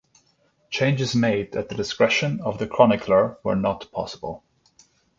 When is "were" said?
3.43-3.55